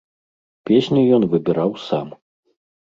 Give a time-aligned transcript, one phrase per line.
[0.71, 2.07] Песні ён выбіраў сам.